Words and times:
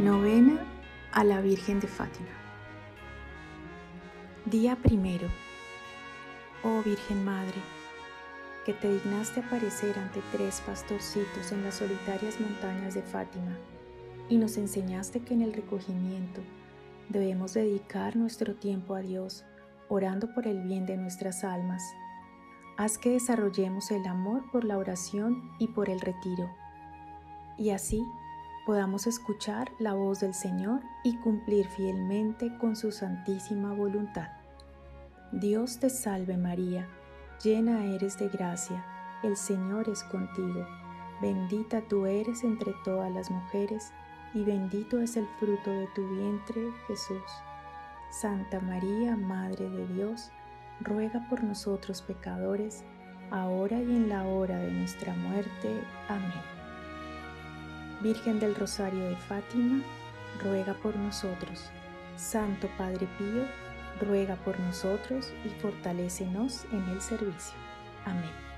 Novena 0.00 0.58
a 1.12 1.22
la 1.22 1.40
Virgen 1.40 1.78
de 1.78 1.86
Fátima. 1.86 2.26
Día 4.44 4.74
primero. 4.74 5.28
Oh 6.64 6.82
Virgen 6.82 7.24
Madre, 7.24 7.60
que 8.66 8.72
te 8.72 8.92
dignaste 8.92 9.38
aparecer 9.38 9.96
ante 9.96 10.20
tres 10.32 10.60
pastorcitos 10.66 11.52
en 11.52 11.62
las 11.62 11.76
solitarias 11.76 12.40
montañas 12.40 12.94
de 12.94 13.02
Fátima 13.02 13.56
y 14.28 14.36
nos 14.36 14.56
enseñaste 14.56 15.20
que 15.20 15.34
en 15.34 15.42
el 15.42 15.52
recogimiento 15.52 16.40
debemos 17.08 17.54
dedicar 17.54 18.16
nuestro 18.16 18.56
tiempo 18.56 18.96
a 18.96 19.00
Dios, 19.00 19.44
orando 19.88 20.34
por 20.34 20.48
el 20.48 20.60
bien 20.64 20.86
de 20.86 20.96
nuestras 20.96 21.44
almas. 21.44 21.84
Haz 22.76 22.98
que 22.98 23.10
desarrollemos 23.10 23.92
el 23.92 24.04
amor 24.08 24.42
por 24.50 24.64
la 24.64 24.76
oración 24.76 25.52
y 25.60 25.68
por 25.68 25.88
el 25.88 26.00
retiro. 26.00 26.50
Y 27.56 27.70
así 27.70 28.04
podamos 28.64 29.06
escuchar 29.06 29.70
la 29.78 29.94
voz 29.94 30.20
del 30.20 30.34
Señor 30.34 30.80
y 31.02 31.16
cumplir 31.18 31.68
fielmente 31.68 32.56
con 32.58 32.76
su 32.76 32.92
santísima 32.92 33.72
voluntad. 33.74 34.28
Dios 35.32 35.78
te 35.78 35.90
salve 35.90 36.36
María, 36.36 36.88
llena 37.42 37.84
eres 37.86 38.18
de 38.18 38.28
gracia, 38.28 38.84
el 39.22 39.36
Señor 39.36 39.88
es 39.88 40.02
contigo, 40.04 40.66
bendita 41.20 41.82
tú 41.88 42.06
eres 42.06 42.44
entre 42.44 42.72
todas 42.84 43.12
las 43.12 43.30
mujeres, 43.30 43.92
y 44.32 44.42
bendito 44.42 44.98
es 44.98 45.16
el 45.16 45.26
fruto 45.38 45.70
de 45.70 45.86
tu 45.94 46.08
vientre, 46.08 46.60
Jesús. 46.88 47.22
Santa 48.10 48.60
María, 48.60 49.16
Madre 49.16 49.68
de 49.68 49.86
Dios, 49.88 50.30
ruega 50.80 51.26
por 51.28 51.42
nosotros 51.42 52.02
pecadores, 52.02 52.84
ahora 53.30 53.80
y 53.80 53.96
en 53.96 54.08
la 54.08 54.24
hora 54.24 54.58
de 54.58 54.70
nuestra 54.72 55.14
muerte. 55.14 55.82
Amén. 56.08 56.63
Virgen 58.04 58.38
del 58.38 58.54
Rosario 58.54 59.02
de 59.08 59.16
Fátima, 59.16 59.82
ruega 60.42 60.74
por 60.74 60.94
nosotros. 60.94 61.70
Santo 62.16 62.68
Padre 62.76 63.08
Pío, 63.16 63.46
ruega 64.06 64.36
por 64.36 64.60
nosotros 64.60 65.32
y 65.42 65.48
fortalécenos 65.62 66.66
en 66.70 66.86
el 66.90 67.00
servicio. 67.00 67.56
Amén. 68.04 68.53